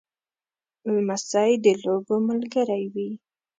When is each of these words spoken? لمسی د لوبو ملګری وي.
لمسی 0.93 1.51
د 1.63 1.65
لوبو 1.83 2.15
ملګری 2.29 2.83
وي. 2.93 3.09